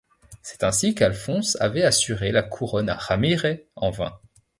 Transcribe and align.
C’est 0.41 0.63
ainsi 0.63 0.95
qu'Alphonse 0.95 1.57
avait 1.61 1.83
assuré 1.83 2.31
la 2.31 2.41
couronne 2.41 2.89
à 2.89 2.95
Ramire, 2.95 3.59
en 3.75 3.91
vain. 3.91 4.15